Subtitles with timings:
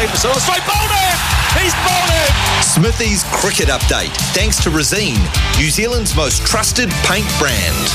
[0.00, 1.18] Keepers on the straight, bowled it!
[1.60, 2.64] He's bowled it!
[2.64, 5.20] Smithy's cricket update, thanks to Resene,
[5.58, 7.86] New Zealand's most trusted paint brand.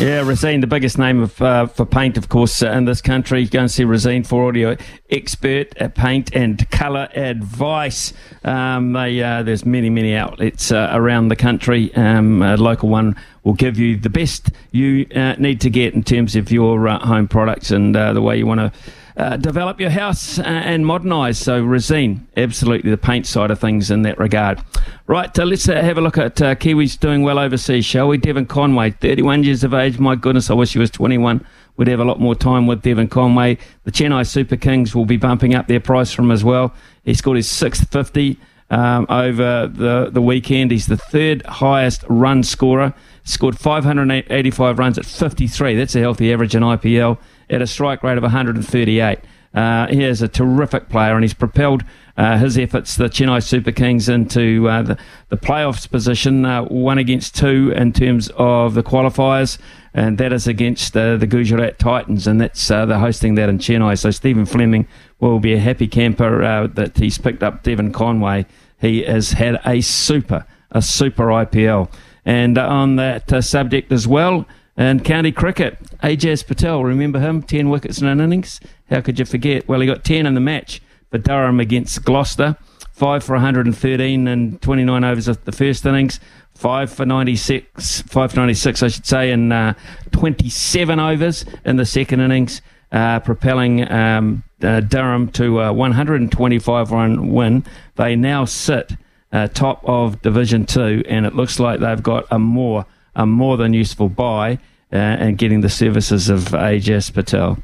[0.00, 3.46] Yeah, Resene, the biggest name of, uh, for paint, of course, uh, in this country.
[3.46, 4.76] Go and see Resene for audio
[5.08, 8.12] expert at paint and colour advice.
[8.42, 11.94] Um, they, uh, there's many, many outlets uh, around the country.
[11.94, 13.14] Um, a local one
[13.44, 16.98] will give you the best you uh, need to get in terms of your uh,
[16.98, 18.72] home products and the way you want to
[19.16, 21.38] uh, develop your house and modernise.
[21.38, 24.62] So Resene, absolutely the paint side of things in that regard.
[25.06, 28.16] Right, uh, let's uh, have a look at uh, Kiwis doing well overseas, shall we?
[28.16, 29.98] Devon Conway, 31 years of age.
[29.98, 31.44] My goodness, I wish he was 21.
[31.76, 33.58] We'd have a lot more time with Devon Conway.
[33.84, 36.74] The Chennai Super Kings will be bumping up their price from as well.
[37.02, 38.38] He scored his sixth 50
[38.72, 40.70] um, over the, the weekend.
[40.70, 42.94] He's the third highest run scorer.
[43.22, 45.76] Scored 585 runs at 53.
[45.76, 47.18] That's a healthy average in IPL
[47.50, 49.18] at a strike rate of 138.
[49.54, 51.84] Uh, he is a terrific player and he's propelled
[52.16, 56.98] uh, his efforts, the Chennai Super Kings, into uh, the, the playoffs position, uh, one
[56.98, 59.58] against two in terms of the qualifiers,
[59.94, 63.58] and that is against uh, the Gujarat Titans, and that's uh, they're hosting that in
[63.58, 63.98] Chennai.
[63.98, 64.86] So Stephen Fleming
[65.20, 68.44] will be a happy camper that he's picked up Devon Conway.
[68.82, 71.90] He has had a super, a super IPL.
[72.24, 77.42] And on that subject as well, and county cricket, Ajaz Patel, remember him?
[77.42, 78.60] 10 wickets in an innings.
[78.90, 79.68] How could you forget?
[79.68, 82.56] Well, he got 10 in the match for Durham against Gloucester.
[82.92, 86.20] 5 for 113 and 29 overs of the first innings.
[86.54, 89.74] 5 for 96, 5 for 96, I should say, in uh,
[90.12, 97.32] 27 overs in the second innings, uh, propelling um, uh, Durham to a 125 run
[97.32, 97.64] win.
[97.96, 98.92] They now sit
[99.32, 103.58] uh, top of Division 2, and it looks like they've got a more a more
[103.58, 104.58] than useful buy
[104.92, 107.58] uh, and getting the services of Ajaz Patel.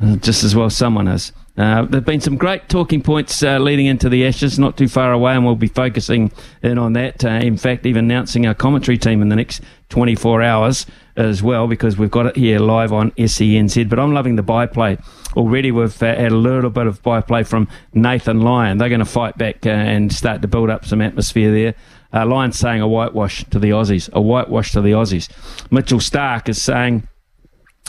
[0.00, 1.32] Uh, just as well someone has.
[1.56, 4.88] Uh, there have been some great talking points uh, leading into the Ashes, not too
[4.88, 6.30] far away, and we'll be focusing
[6.62, 7.24] in on that.
[7.24, 10.84] Uh, in fact, even announcing our commentary team in the next 24 hours
[11.16, 13.88] as well, because we've got it here live on SENZ.
[13.88, 14.98] But I'm loving the byplay.
[15.36, 18.78] Already we've uh, had a little bit of byplay from Nathan Lyon.
[18.78, 21.74] They're going to fight back uh, and start to build up some atmosphere there.
[22.12, 25.28] Uh, Lyon's saying a whitewash to the Aussies, a whitewash to the Aussies.
[25.70, 27.06] Mitchell Starc is saying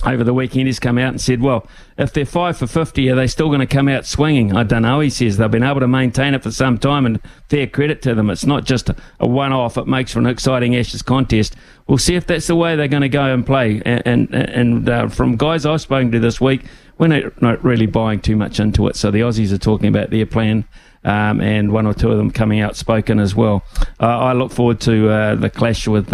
[0.05, 3.15] over the weekend he's come out and said, well, if they're five for 50, are
[3.15, 4.55] they still going to come out swinging?
[4.55, 4.99] I don't know.
[4.99, 7.19] He says they've been able to maintain it for some time and
[7.49, 8.29] fair credit to them.
[8.29, 9.77] It's not just a, one off.
[9.77, 11.55] It makes for an exciting Ashes contest.
[11.87, 13.81] We'll see if that's the way they're going to go and play.
[13.85, 16.65] And, and, and uh, from guys I've spoken to this week,
[16.99, 18.95] we're not, really buying too much into it.
[18.95, 20.65] So the Aussies are talking about their plan
[21.03, 23.63] um, and one or two of them coming outspoken as well.
[23.99, 26.13] Uh, I look forward to uh, the clash with.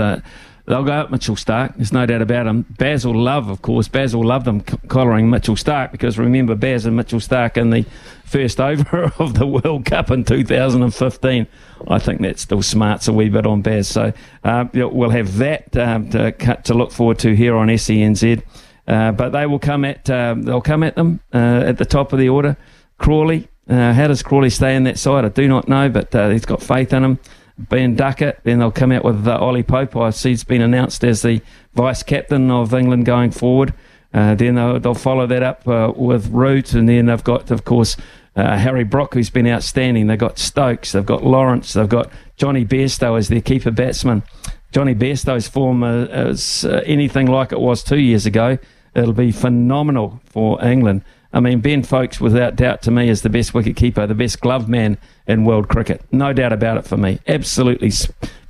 [0.68, 1.75] Uh, they'll go up Mitchell Starc.
[1.75, 2.66] There's no doubt about him.
[2.78, 3.88] Baz will love, of course.
[3.88, 7.85] Baz will love them collaring Mitchell Starc because remember Baz and Mitchell Starc in the
[8.25, 11.47] first over of the World Cup in 2015.
[11.88, 13.88] I think that still smarts a wee bit on Baz.
[13.88, 14.13] So
[14.44, 18.44] uh, we'll have that um, to, to look forward to here on SENZ.
[18.88, 22.12] Uh, but they will come at um, they'll come at them uh, at the top
[22.12, 22.57] of the order.
[22.97, 25.24] Crawley, uh, how does Crawley stay in that side?
[25.24, 27.19] I do not know, but uh, he's got faith in him.
[27.57, 29.95] Ben Duckett, then they'll come out with uh, Ollie Pope.
[29.95, 31.41] I see he's been announced as the
[31.73, 33.73] vice captain of England going forward.
[34.13, 37.65] Uh, then they'll, they'll, follow that up uh, with Root, and then they've got, of
[37.65, 37.97] course,
[38.35, 40.07] uh, Harry Brook, who's been outstanding.
[40.07, 44.23] They've got Stokes, they've got Lawrence, they've got Jonny Bairstow as their keeper batsman.
[44.71, 48.57] Jonny Bairstow's form is anything like it was two years ago.
[48.95, 51.03] It'll be phenomenal for England.
[51.33, 54.69] I mean, Ben Foakes, without doubt, to me, is the best wicketkeeper, the best glove
[54.69, 56.01] man in world cricket.
[56.11, 57.19] No doubt about it for me.
[57.27, 57.91] Absolutely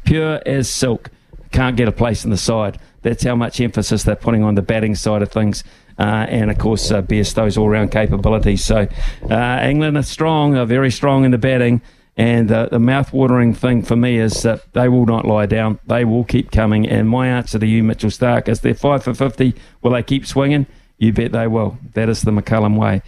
[0.04, 1.10] pure as silk.
[1.52, 2.80] Can't get a place in the side.
[3.04, 5.64] That's how much emphasis they're putting on the batting side of things.
[5.98, 8.66] Uh, and of course, uh, Bairstow's all round capabilities.
[8.66, 8.88] So,
[9.30, 11.82] uh, England are strong, are very strong in the batting.
[12.16, 15.80] And uh, the mouth-watering thing for me is that they will not lie down.
[15.88, 16.88] They will keep coming.
[16.88, 19.56] And my answer to you, Mitchell Starc, is they're five for fifty.
[19.82, 20.68] Will they keep swinging?
[21.00, 21.78] You bet they will.
[21.96, 23.02] That is the McCullum way.